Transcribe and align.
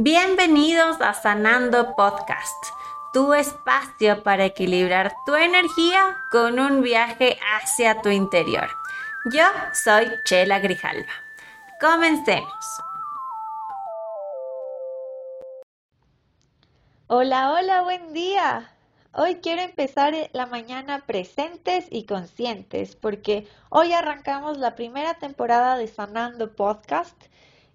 Bienvenidos 0.00 1.00
a 1.00 1.12
Sanando 1.12 1.96
Podcast, 1.96 2.66
tu 3.12 3.34
espacio 3.34 4.22
para 4.22 4.44
equilibrar 4.44 5.12
tu 5.26 5.34
energía 5.34 6.16
con 6.30 6.60
un 6.60 6.82
viaje 6.82 7.36
hacia 7.56 8.00
tu 8.00 8.08
interior. 8.08 8.68
Yo 9.32 9.42
soy 9.72 10.06
Chela 10.24 10.60
Grijalva. 10.60 11.10
Comencemos. 11.80 12.64
Hola, 17.08 17.54
hola, 17.54 17.82
buen 17.82 18.12
día. 18.12 18.70
Hoy 19.14 19.40
quiero 19.42 19.62
empezar 19.62 20.14
la 20.32 20.46
mañana 20.46 21.02
presentes 21.06 21.86
y 21.90 22.04
conscientes 22.04 22.94
porque 22.94 23.48
hoy 23.68 23.92
arrancamos 23.92 24.58
la 24.58 24.76
primera 24.76 25.14
temporada 25.14 25.76
de 25.76 25.88
Sanando 25.88 26.54
Podcast 26.54 27.20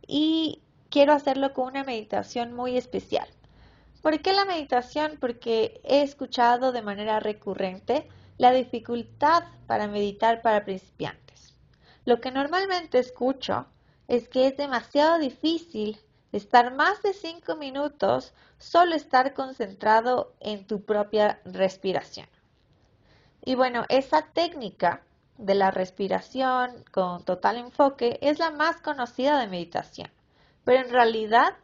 y 0.07 0.62
quiero 0.93 1.13
hacerlo 1.13 1.53
con 1.53 1.69
una 1.69 1.83
meditación 1.83 2.53
muy 2.53 2.77
especial. 2.77 3.27
¿Por 4.03 4.21
qué 4.21 4.31
la 4.31 4.45
meditación? 4.45 5.17
Porque 5.19 5.81
he 5.83 6.03
escuchado 6.03 6.71
de 6.71 6.83
manera 6.83 7.19
recurrente 7.19 8.07
la 8.37 8.51
dificultad 8.51 9.43
para 9.65 9.87
meditar 9.87 10.43
para 10.43 10.63
principiantes. 10.63 11.55
Lo 12.05 12.21
que 12.21 12.29
normalmente 12.29 12.99
escucho 12.99 13.65
es 14.07 14.29
que 14.29 14.45
es 14.45 14.55
demasiado 14.55 15.17
difícil 15.17 15.99
estar 16.31 16.71
más 16.75 17.01
de 17.01 17.13
cinco 17.13 17.55
minutos 17.55 18.35
solo 18.59 18.93
estar 18.93 19.33
concentrado 19.33 20.35
en 20.41 20.67
tu 20.67 20.83
propia 20.85 21.41
respiración. 21.43 22.27
Y 23.43 23.55
bueno, 23.55 23.85
esa 23.89 24.27
técnica 24.27 25.01
de 25.39 25.55
la 25.55 25.71
respiración 25.71 26.85
con 26.91 27.25
total 27.25 27.57
enfoque 27.57 28.19
es 28.21 28.37
la 28.37 28.51
más 28.51 28.79
conocida 28.79 29.39
de 29.39 29.47
meditación. 29.47 30.11
Pero 30.63 30.85
en 30.85 30.91
realidad, 30.91 31.55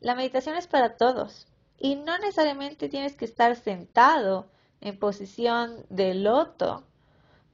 la 0.00 0.14
meditación 0.14 0.56
es 0.56 0.66
para 0.66 0.96
todos 0.96 1.48
y 1.78 1.96
no 1.96 2.16
necesariamente 2.18 2.88
tienes 2.88 3.16
que 3.16 3.24
estar 3.24 3.56
sentado 3.56 4.48
en 4.80 4.98
posición 4.98 5.84
de 5.88 6.14
loto 6.14 6.84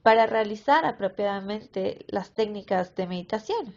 para 0.01 0.27
realizar 0.27 0.85
apropiadamente 0.85 2.05
las 2.07 2.31
técnicas 2.31 2.95
de 2.95 3.07
meditación. 3.07 3.73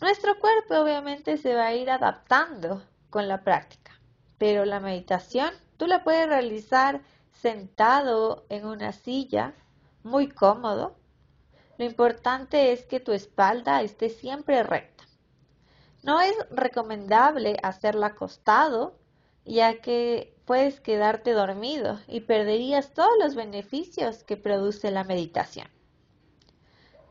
Nuestro 0.00 0.38
cuerpo 0.38 0.76
obviamente 0.76 1.36
se 1.38 1.54
va 1.54 1.66
a 1.66 1.74
ir 1.74 1.90
adaptando 1.90 2.82
con 3.08 3.28
la 3.28 3.42
práctica, 3.42 3.92
pero 4.36 4.64
la 4.64 4.80
meditación 4.80 5.50
tú 5.76 5.86
la 5.86 6.04
puedes 6.04 6.28
realizar 6.28 7.00
sentado 7.30 8.44
en 8.48 8.66
una 8.66 8.92
silla, 8.92 9.54
muy 10.02 10.28
cómodo. 10.28 10.96
Lo 11.78 11.84
importante 11.84 12.72
es 12.72 12.84
que 12.84 13.00
tu 13.00 13.12
espalda 13.12 13.82
esté 13.82 14.10
siempre 14.10 14.62
recta. 14.62 14.91
No 16.02 16.20
es 16.20 16.34
recomendable 16.50 17.58
hacerla 17.62 18.08
acostado, 18.08 18.98
ya 19.44 19.80
que 19.80 20.36
puedes 20.44 20.80
quedarte 20.80 21.32
dormido 21.32 22.00
y 22.08 22.20
perderías 22.20 22.92
todos 22.92 23.12
los 23.20 23.34
beneficios 23.34 24.24
que 24.24 24.36
produce 24.36 24.90
la 24.90 25.04
meditación. 25.04 25.68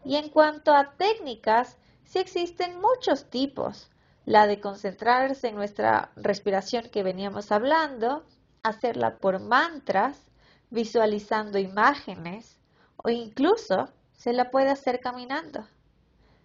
Y 0.04 0.16
en 0.16 0.30
cuanto 0.30 0.74
a 0.74 0.92
técnicas, 0.98 1.78
sí 2.04 2.20
existen 2.20 2.82
muchos 2.82 3.30
tipos. 3.30 3.90
La 4.26 4.46
de 4.46 4.60
concentrarse 4.60 5.48
en 5.48 5.56
nuestra 5.56 6.12
respiración 6.16 6.90
que 6.90 7.04
veníamos 7.04 7.52
hablando, 7.52 8.24
hacerla 8.62 9.18
por 9.18 9.40
mantras, 9.40 10.30
visualizando 10.70 11.60
imágenes 11.60 12.60
o 12.98 13.10
incluso 13.10 13.90
se 14.14 14.34
la 14.34 14.52
puede 14.52 14.70
hacer 14.70 15.00
caminando. 15.00 15.66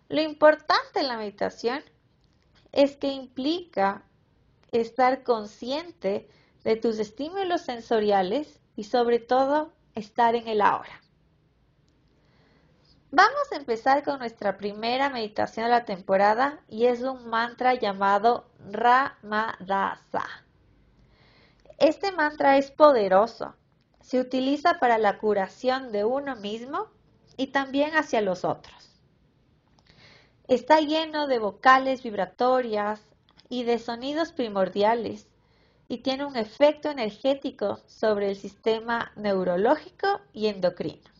Lo 0.08 0.20
importante 0.20 1.00
en 1.00 1.08
la 1.08 1.18
meditación 1.18 1.82
es 2.76 2.94
que 2.98 3.08
implica 3.08 4.02
estar 4.70 5.22
consciente 5.22 6.28
de 6.62 6.76
tus 6.76 6.98
estímulos 6.98 7.62
sensoriales 7.62 8.60
y 8.76 8.84
sobre 8.84 9.18
todo 9.18 9.72
estar 9.94 10.34
en 10.34 10.46
el 10.46 10.60
ahora. 10.60 11.00
Vamos 13.10 13.50
a 13.50 13.56
empezar 13.56 14.04
con 14.04 14.18
nuestra 14.18 14.58
primera 14.58 15.08
meditación 15.08 15.64
de 15.64 15.70
la 15.70 15.86
temporada 15.86 16.60
y 16.68 16.84
es 16.84 17.00
un 17.00 17.30
mantra 17.30 17.72
llamado 17.72 18.50
Ramadasa. 18.70 20.26
Este 21.78 22.12
mantra 22.12 22.58
es 22.58 22.70
poderoso. 22.70 23.54
Se 24.02 24.20
utiliza 24.20 24.78
para 24.78 24.98
la 24.98 25.16
curación 25.16 25.92
de 25.92 26.04
uno 26.04 26.36
mismo 26.36 26.88
y 27.38 27.46
también 27.46 27.96
hacia 27.96 28.20
los 28.20 28.44
otros. 28.44 28.85
Está 30.48 30.78
lleno 30.78 31.26
de 31.26 31.40
vocales 31.40 32.04
vibratorias 32.04 33.00
y 33.48 33.64
de 33.64 33.80
sonidos 33.80 34.30
primordiales 34.30 35.26
y 35.88 35.98
tiene 35.98 36.24
un 36.24 36.36
efecto 36.36 36.88
energético 36.88 37.80
sobre 37.86 38.30
el 38.30 38.36
sistema 38.36 39.10
neurológico 39.16 40.20
y 40.32 40.46
endocrino. 40.46 41.10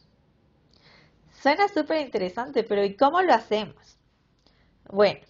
Suena 1.42 1.66
súper 1.66 2.02
interesante, 2.02 2.62
pero 2.62 2.84
¿y 2.84 2.94
cómo 2.94 3.20
lo 3.20 3.34
hacemos? 3.34 3.98
Bueno, 4.90 5.26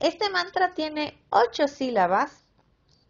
este 0.00 0.28
mantra 0.30 0.74
tiene 0.74 1.16
ocho 1.30 1.68
sílabas 1.68 2.44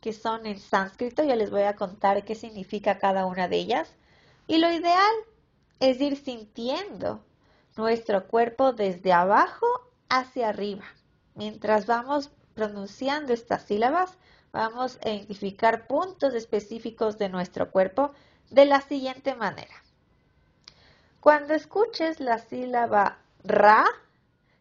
que 0.03 0.13
son 0.13 0.45
en 0.45 0.59
sánscrito, 0.59 1.25
ya 1.25 1.37
les 1.37 1.51
voy 1.51 1.63
a 1.63 1.77
contar 1.77 2.23
qué 2.25 2.35
significa 2.35 2.99
cada 2.99 3.25
una 3.25 3.49
de 3.49 3.57
ellas. 3.57 3.97
Y 4.47 4.59
lo 4.59 4.71
ideal 4.71 5.15
es 5.81 6.01
ir 6.03 6.17
sintiendo 6.17 7.25
nuestro 7.77 8.27
cuerpo 8.27 8.73
desde 8.73 9.13
abajo 9.13 9.67
hacia 10.13 10.51
arriba. 10.51 10.85
Mientras 11.35 11.87
vamos 11.87 12.31
pronunciando 12.55 13.33
estas 13.33 13.63
sílabas, 13.63 14.19
vamos 14.53 14.99
a 15.03 15.09
identificar 15.09 15.87
puntos 15.87 16.35
específicos 16.35 17.17
de 17.17 17.31
nuestro 17.31 17.71
cuerpo 17.71 18.13
de 18.51 18.67
la 18.67 18.83
siguiente 18.83 19.35
manera. 19.35 19.75
Cuando 21.21 21.55
escuches 21.55 22.21
la 22.21 22.39
sílaba 22.39 23.19
Ra, 23.43 23.87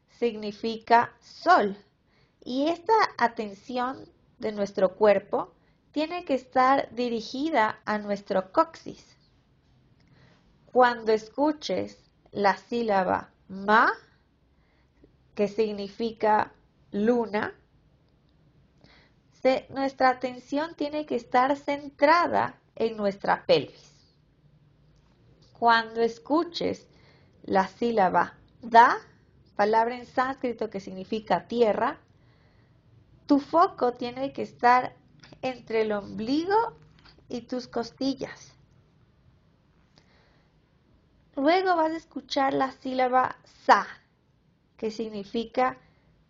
significa 0.09 1.11
sol. 1.19 1.75
Y 2.44 2.69
esta 2.69 2.94
atención 3.17 4.06
de 4.40 4.53
nuestro 4.53 4.95
cuerpo 4.95 5.53
tiene 5.91 6.23
que 6.23 6.35
estar 6.35 6.90
dirigida 6.95 7.79
a 7.84 7.97
nuestro 7.97 8.53
coxis. 8.53 9.17
Cuando 10.72 11.11
escuches 11.11 11.97
la 12.31 12.56
sílaba 12.56 13.31
Ma, 13.50 13.91
que 15.36 15.47
significa 15.47 16.52
luna, 16.92 17.53
nuestra 19.69 20.09
atención 20.09 20.75
tiene 20.75 21.06
que 21.06 21.16
estar 21.16 21.56
centrada 21.56 22.59
en 22.75 22.96
nuestra 22.96 23.46
pelvis. 23.46 23.91
Cuando 25.58 26.02
escuches 26.02 26.88
la 27.44 27.68
sílaba 27.68 28.38
da, 28.62 28.97
palabra 29.56 29.96
en 29.96 30.06
sánscrito 30.06 30.70
que 30.70 30.80
significa 30.80 31.47
tierra, 31.47 31.97
tu 33.25 33.40
foco 33.40 33.94
tiene 33.94 34.34
que 34.34 34.44
estar 34.44 34.96
entre 35.41 35.81
el 35.81 35.91
ombligo 35.91 36.75
y 37.30 37.41
tus 37.41 37.68
costillas. 37.68 38.53
Luego 41.36 41.75
vas 41.75 41.91
a 41.91 41.97
escuchar 41.97 42.53
la 42.53 42.72
sílaba 42.72 43.38
sa, 43.66 43.88
que 44.81 44.90
significa 44.90 45.78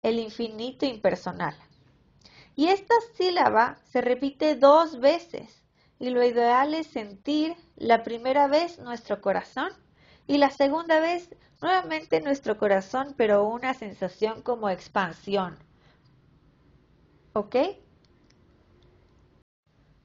el 0.03 0.19
infinito 0.19 0.85
impersonal. 0.85 1.55
Y 2.53 2.67
esta 2.67 2.93
sílaba 3.15 3.77
se 3.89 4.01
repite 4.01 4.57
dos 4.57 4.99
veces 4.99 5.63
y 5.99 6.09
lo 6.09 6.21
ideal 6.21 6.73
es 6.73 6.87
sentir 6.87 7.55
la 7.77 8.03
primera 8.03 8.47
vez 8.47 8.77
nuestro 8.79 9.21
corazón 9.21 9.71
y 10.27 10.37
la 10.37 10.49
segunda 10.49 10.99
vez 10.99 11.33
nuevamente 11.61 12.19
nuestro 12.19 12.57
corazón, 12.57 13.13
pero 13.15 13.45
una 13.45 13.73
sensación 13.73 14.41
como 14.41 14.69
expansión. 14.69 15.57
¿Ok? 17.31 17.55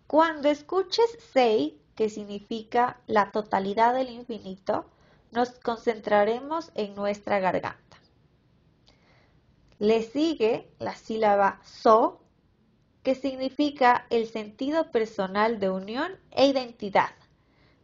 Cuando 0.07 0.49
escuches 0.49 1.19
Sei, 1.33 1.81
que 1.97 2.09
significa 2.11 3.01
la 3.09 3.33
totalidad 3.33 3.93
del 3.93 4.11
infinito, 4.11 4.87
nos 5.33 5.51
concentraremos 5.59 6.71
en 6.77 6.95
nuestra 6.95 7.41
garganta. 7.41 7.86
Le 9.79 10.03
sigue 10.03 10.71
la 10.79 10.95
sílaba 10.95 11.61
so, 11.65 12.21
que 13.03 13.15
significa 13.15 14.07
el 14.11 14.27
sentido 14.27 14.91
personal 14.91 15.61
de 15.61 15.71
unión 15.71 16.13
e 16.31 16.47
identidad. 16.47 17.11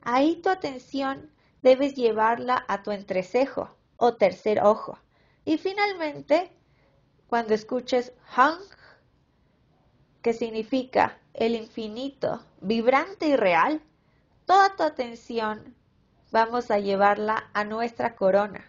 Ahí 0.00 0.36
tu 0.36 0.48
atención 0.48 1.30
debes 1.62 1.94
llevarla 1.94 2.64
a 2.66 2.82
tu 2.82 2.90
entrecejo 2.90 3.76
o 3.96 4.14
tercer 4.14 4.60
ojo. 4.62 4.98
Y 5.44 5.58
finalmente, 5.58 6.50
cuando 7.28 7.54
escuches 7.54 8.12
hung, 8.36 8.60
que 10.22 10.32
significa 10.32 11.18
el 11.34 11.54
infinito, 11.54 12.44
vibrante 12.60 13.26
y 13.26 13.36
real, 13.36 13.80
toda 14.46 14.74
tu 14.76 14.82
atención 14.82 15.74
vamos 16.30 16.70
a 16.70 16.78
llevarla 16.78 17.50
a 17.52 17.64
nuestra 17.64 18.16
corona, 18.16 18.64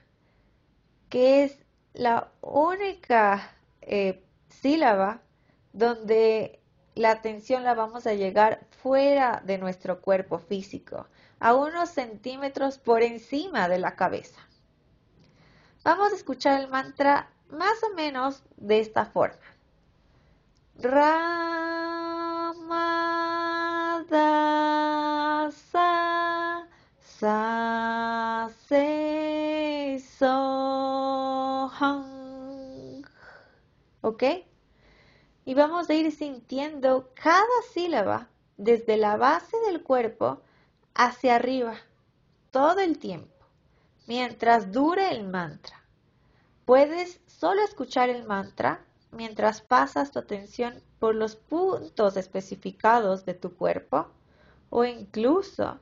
que 1.10 1.44
es 1.44 1.63
la 1.94 2.32
única 2.42 3.52
eh, 3.82 4.24
sílaba 4.50 5.22
donde 5.72 6.60
la 6.96 7.12
atención 7.12 7.64
la 7.64 7.74
vamos 7.74 8.06
a 8.08 8.14
llegar 8.14 8.66
fuera 8.82 9.42
de 9.46 9.58
nuestro 9.58 10.02
cuerpo 10.02 10.40
físico, 10.40 11.08
a 11.40 11.54
unos 11.54 11.90
centímetros 11.90 12.78
por 12.78 13.02
encima 13.02 13.68
de 13.68 13.80
la 13.80 13.96
cabeza. 13.96 14.40
Vamos 15.84 16.14
a 16.14 16.16
escuchar 16.16 16.62
el 16.62 16.70
mantra 16.70 17.30
más 17.50 17.84
o 17.84 17.94
menos 17.94 18.44
de 18.58 18.80
esta 18.80 19.06
forma. 19.06 19.38
Ramadasa 20.80 21.44
sa 27.00 28.50
se 28.68 30.00
¿Ok? 34.04 34.24
Y 35.46 35.54
vamos 35.54 35.90
a 35.90 35.94
ir 35.94 36.12
sintiendo 36.12 37.10
cada 37.16 37.62
sílaba 37.74 38.28
desde 38.58 38.98
la 38.98 39.16
base 39.16 39.56
del 39.66 39.82
cuerpo 39.82 40.42
hacia 40.94 41.36
arriba 41.36 41.76
todo 42.52 42.82
el 42.82 43.00
tiempo, 43.00 43.46
mientras 44.06 44.74
dure 44.74 45.10
el 45.10 45.24
mantra. 45.24 45.82
Puedes 46.66 47.22
solo 47.28 47.62
escuchar 47.64 48.10
el 48.10 48.26
mantra 48.26 48.84
mientras 49.12 49.62
pasas 49.62 50.12
tu 50.12 50.20
atención 50.20 50.84
por 51.00 51.16
los 51.16 51.38
puntos 51.38 52.18
especificados 52.18 53.24
de 53.24 53.36
tu 53.36 53.56
cuerpo 53.56 54.08
o 54.70 54.84
incluso 54.84 55.80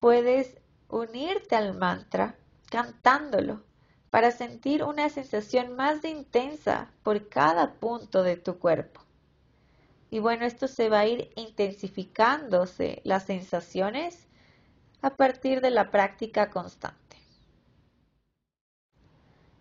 puedes 0.00 0.58
unirte 0.90 1.56
al 1.56 1.78
mantra 1.78 2.36
cantándolo 2.70 3.62
para 4.14 4.30
sentir 4.30 4.84
una 4.84 5.08
sensación 5.08 5.74
más 5.74 6.04
intensa 6.04 6.88
por 7.02 7.28
cada 7.28 7.72
punto 7.72 8.22
de 8.22 8.36
tu 8.36 8.60
cuerpo. 8.60 9.00
Y 10.08 10.20
bueno, 10.20 10.46
esto 10.46 10.68
se 10.68 10.88
va 10.88 11.00
a 11.00 11.06
ir 11.08 11.32
intensificándose 11.34 13.00
las 13.02 13.24
sensaciones 13.24 14.28
a 15.02 15.16
partir 15.16 15.60
de 15.60 15.70
la 15.70 15.90
práctica 15.90 16.48
constante. 16.48 17.16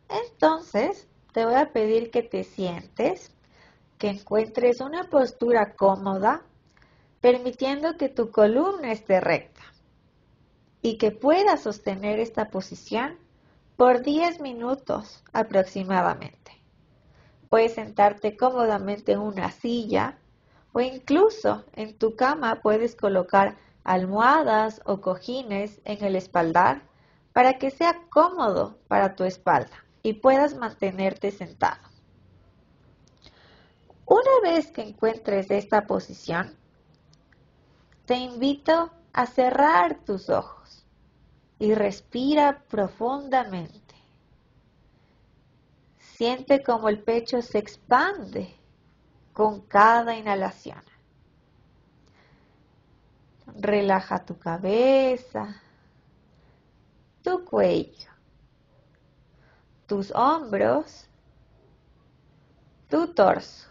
Entonces, 0.07 1.07
te 1.31 1.45
voy 1.45 1.55
a 1.55 1.73
pedir 1.73 2.11
que 2.11 2.21
te 2.21 2.43
sientes, 2.43 3.31
que 3.97 4.09
encuentres 4.09 4.81
una 4.81 5.09
postura 5.09 5.73
cómoda, 5.73 6.43
permitiendo 7.21 7.97
que 7.97 8.07
tu 8.07 8.29
columna 8.29 8.91
esté 8.91 9.19
recta 9.19 9.63
y 10.83 10.99
que 10.99 11.09
puedas 11.09 11.63
sostener 11.63 12.19
esta 12.19 12.51
posición 12.51 13.22
por 13.83 14.01
10 14.01 14.39
minutos 14.39 15.25
aproximadamente. 15.33 16.53
Puedes 17.49 17.73
sentarte 17.73 18.37
cómodamente 18.37 19.11
en 19.11 19.19
una 19.19 19.51
silla 19.51 20.17
o 20.71 20.79
incluso 20.79 21.65
en 21.73 21.97
tu 21.97 22.15
cama 22.15 22.61
puedes 22.61 22.95
colocar 22.95 23.57
almohadas 23.83 24.79
o 24.85 25.01
cojines 25.01 25.81
en 25.83 26.01
el 26.01 26.15
espaldar 26.15 26.83
para 27.33 27.57
que 27.59 27.71
sea 27.71 28.03
cómodo 28.09 28.77
para 28.87 29.17
tu 29.17 29.25
espalda 29.25 29.83
y 30.01 30.13
puedas 30.13 30.55
mantenerte 30.55 31.29
sentado. 31.31 31.81
Una 34.05 34.39
vez 34.43 34.71
que 34.71 34.83
encuentres 34.83 35.51
esta 35.51 35.87
posición, 35.87 36.55
te 38.05 38.15
invito 38.15 38.93
a 39.11 39.25
cerrar 39.25 40.05
tus 40.05 40.29
ojos 40.29 40.82
y 41.63 41.73
respira 41.75 42.61
profundamente. 42.67 43.95
Siente 45.97 46.61
como 46.61 46.89
el 46.89 47.01
pecho 47.01 47.41
se 47.41 47.57
expande 47.57 48.53
con 49.31 49.61
cada 49.61 50.13
inhalación. 50.13 50.83
Relaja 53.55 54.25
tu 54.25 54.37
cabeza, 54.37 55.55
tu 57.21 57.45
cuello, 57.45 58.11
tus 59.87 60.11
hombros, 60.11 61.07
tu 62.89 63.07
torso, 63.13 63.69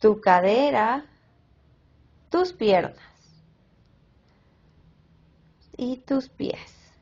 tu 0.00 0.20
cadera, 0.20 1.06
tus 2.28 2.52
piernas 2.52 3.19
y 5.80 5.96
tus 5.96 6.28
pies. 6.28 6.92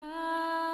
Ah. 0.00 0.73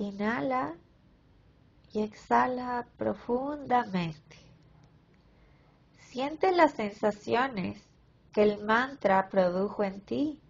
Inhala 0.00 0.76
y 1.92 2.00
exhala 2.00 2.86
profundamente. 2.96 4.38
Siente 5.98 6.52
las 6.52 6.72
sensaciones 6.72 7.86
que 8.32 8.42
el 8.44 8.64
mantra 8.64 9.28
produjo 9.28 9.84
en 9.84 10.00
ti. 10.00 10.40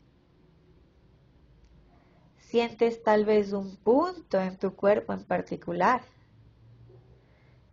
Sientes 2.39 3.03
tal 3.03 3.25
vez 3.25 3.53
un 3.53 3.75
punto 3.75 4.41
en 4.41 4.57
tu 4.57 4.77
cuerpo 4.77 5.15
en 5.15 5.25
particular. 5.25 6.03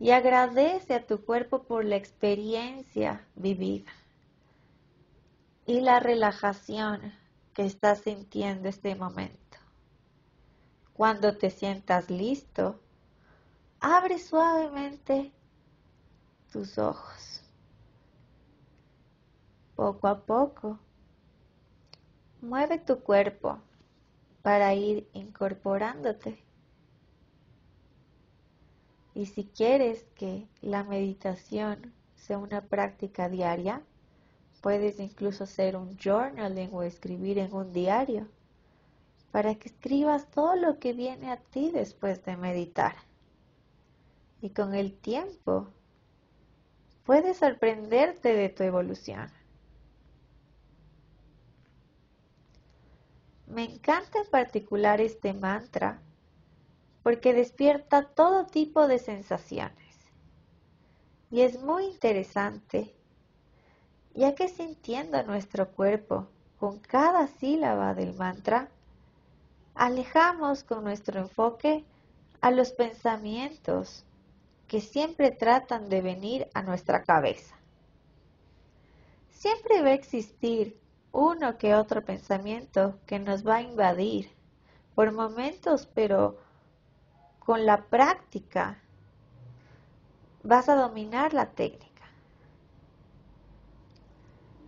Y 0.00 0.10
agradece 0.10 0.94
a 0.94 1.06
tu 1.06 1.24
cuerpo 1.24 1.62
por 1.62 1.84
la 1.84 1.94
experiencia 1.94 3.24
vivida 3.36 3.92
y 5.64 5.80
la 5.80 6.00
relajación 6.00 7.12
que 7.54 7.64
estás 7.64 8.00
sintiendo 8.00 8.68
este 8.68 8.96
momento. 8.96 9.47
Cuando 10.98 11.36
te 11.36 11.50
sientas 11.50 12.10
listo, 12.10 12.80
abre 13.78 14.18
suavemente 14.18 15.30
tus 16.50 16.76
ojos. 16.76 17.44
Poco 19.76 20.08
a 20.08 20.26
poco, 20.26 20.80
mueve 22.40 22.78
tu 22.78 22.98
cuerpo 22.98 23.60
para 24.42 24.74
ir 24.74 25.08
incorporándote. 25.12 26.42
Y 29.14 29.26
si 29.26 29.44
quieres 29.44 30.02
que 30.16 30.48
la 30.62 30.82
meditación 30.82 31.94
sea 32.16 32.38
una 32.38 32.62
práctica 32.62 33.28
diaria, 33.28 33.84
puedes 34.60 34.98
incluso 34.98 35.44
hacer 35.44 35.76
un 35.76 35.96
journaling 35.96 36.70
o 36.72 36.82
escribir 36.82 37.38
en 37.38 37.54
un 37.54 37.72
diario 37.72 38.26
para 39.30 39.54
que 39.56 39.68
escribas 39.68 40.30
todo 40.30 40.56
lo 40.56 40.78
que 40.78 40.92
viene 40.92 41.30
a 41.30 41.36
ti 41.36 41.70
después 41.70 42.24
de 42.24 42.36
meditar. 42.36 42.94
Y 44.40 44.50
con 44.50 44.74
el 44.74 44.94
tiempo 44.94 45.68
puedes 47.04 47.38
sorprenderte 47.38 48.34
de 48.34 48.48
tu 48.48 48.62
evolución. 48.62 49.30
Me 53.46 53.64
encanta 53.64 54.20
en 54.20 54.30
particular 54.30 55.00
este 55.00 55.32
mantra 55.32 56.00
porque 57.02 57.32
despierta 57.32 58.02
todo 58.02 58.46
tipo 58.46 58.86
de 58.86 58.98
sensaciones. 58.98 59.96
Y 61.30 61.40
es 61.40 61.62
muy 61.62 61.84
interesante, 61.86 62.94
ya 64.14 64.34
que 64.34 64.48
sintiendo 64.48 65.22
nuestro 65.22 65.70
cuerpo 65.70 66.28
con 66.58 66.78
cada 66.78 67.26
sílaba 67.26 67.94
del 67.94 68.14
mantra, 68.14 68.68
alejamos 69.78 70.64
con 70.64 70.82
nuestro 70.82 71.20
enfoque 71.20 71.84
a 72.40 72.50
los 72.50 72.72
pensamientos 72.72 74.04
que 74.66 74.80
siempre 74.80 75.30
tratan 75.30 75.88
de 75.88 76.02
venir 76.02 76.48
a 76.52 76.62
nuestra 76.62 77.04
cabeza. 77.04 77.54
Siempre 79.30 79.80
va 79.82 79.90
a 79.90 79.94
existir 79.94 80.78
uno 81.12 81.56
que 81.58 81.76
otro 81.76 82.04
pensamiento 82.04 82.98
que 83.06 83.20
nos 83.20 83.46
va 83.46 83.56
a 83.56 83.62
invadir 83.62 84.30
por 84.96 85.12
momentos, 85.12 85.88
pero 85.94 86.38
con 87.38 87.64
la 87.64 87.84
práctica 87.86 88.82
vas 90.42 90.68
a 90.68 90.74
dominar 90.74 91.32
la 91.32 91.52
técnica. 91.52 91.88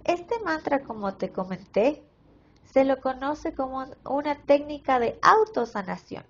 Este 0.05 0.39
mantra, 0.41 0.83
como 0.85 1.15
te 1.15 1.31
comenté, 1.31 2.05
se 2.73 2.85
lo 2.85 3.01
conoce 3.01 3.53
como 3.53 3.85
una 4.05 4.37
técnica 4.43 4.99
de 4.99 5.19
autosanación, 5.23 6.25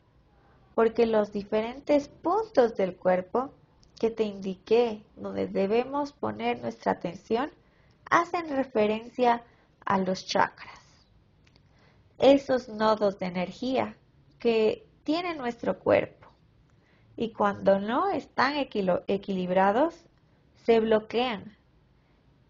porque 0.75 1.07
los 1.07 1.33
diferentes 1.33 2.09
puntos 2.09 2.77
del 2.77 2.97
cuerpo 2.97 3.53
que 3.99 4.11
te 4.11 4.25
indiqué 4.25 5.05
donde 5.17 5.47
debemos 5.47 6.13
poner 6.13 6.61
nuestra 6.63 6.93
atención 6.93 7.51
hacen 8.09 8.49
referencia 8.49 9.45
a 9.85 9.99
los 9.99 10.27
chakras. 10.27 10.81
Esos 12.19 12.69
nodos 12.69 13.19
de 13.19 13.27
energía 13.27 13.97
que 14.39 14.87
tiene 15.05 15.35
nuestro 15.35 15.79
cuerpo. 15.79 16.29
Y 17.17 17.33
cuando 17.33 17.79
no 17.79 18.11
están 18.11 18.55
equilibrados, 18.57 19.95
se 20.65 20.81
bloquean. 20.81 21.57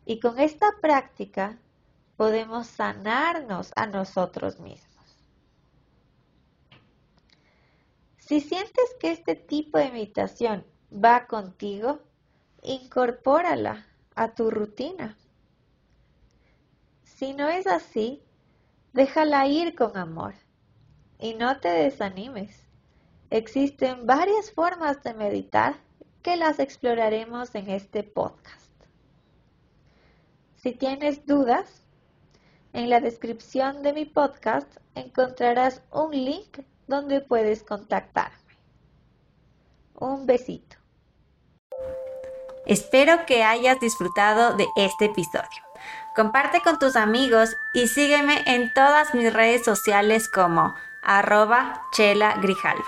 Y 0.06 0.20
con 0.20 0.38
esta 0.38 0.66
práctica 0.80 1.58
podemos 2.20 2.66
sanarnos 2.66 3.72
a 3.76 3.86
nosotros 3.86 4.60
mismos. 4.60 5.16
Si 8.18 8.42
sientes 8.42 8.94
que 9.00 9.10
este 9.10 9.36
tipo 9.36 9.78
de 9.78 9.90
meditación 9.90 10.66
va 10.92 11.26
contigo, 11.26 12.00
incorpórala 12.60 13.86
a 14.16 14.34
tu 14.34 14.50
rutina. 14.50 15.16
Si 17.04 17.32
no 17.32 17.48
es 17.48 17.66
así, 17.66 18.22
déjala 18.92 19.46
ir 19.46 19.74
con 19.74 19.96
amor 19.96 20.34
y 21.18 21.32
no 21.32 21.58
te 21.58 21.68
desanimes. 21.68 22.66
Existen 23.30 24.06
varias 24.06 24.52
formas 24.52 25.02
de 25.02 25.14
meditar 25.14 25.76
que 26.20 26.36
las 26.36 26.58
exploraremos 26.58 27.54
en 27.54 27.70
este 27.70 28.02
podcast. 28.02 28.74
Si 30.56 30.72
tienes 30.72 31.24
dudas, 31.24 31.86
en 32.72 32.90
la 32.90 33.00
descripción 33.00 33.82
de 33.82 33.92
mi 33.92 34.04
podcast 34.04 34.68
encontrarás 34.94 35.82
un 35.90 36.12
link 36.12 36.60
donde 36.86 37.20
puedes 37.20 37.62
contactarme. 37.62 38.36
Un 39.94 40.26
besito. 40.26 40.76
Espero 42.66 43.26
que 43.26 43.42
hayas 43.42 43.80
disfrutado 43.80 44.56
de 44.56 44.68
este 44.76 45.06
episodio. 45.06 45.62
Comparte 46.14 46.60
con 46.62 46.78
tus 46.78 46.96
amigos 46.96 47.56
y 47.74 47.88
sígueme 47.88 48.42
en 48.46 48.72
todas 48.74 49.14
mis 49.14 49.32
redes 49.32 49.64
sociales 49.64 50.28
como 50.28 50.74
arroba 51.02 51.82
chela 51.92 52.36
grijalva. 52.40 52.84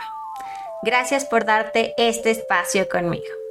Gracias 0.83 1.25
por 1.25 1.45
darte 1.45 1.95
este 1.97 2.31
espacio 2.31 2.89
conmigo. 2.89 3.42